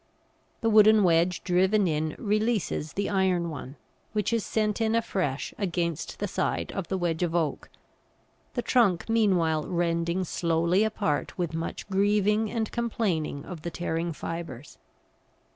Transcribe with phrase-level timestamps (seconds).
[0.61, 3.75] The wooden wedge driven in releases the iron one,
[4.13, 7.69] which is sent in afresh against the side of the wedge of oak,
[8.55, 14.79] the trunk meanwhile rending slowly apart with much grieving and complaining of the tearing fibres.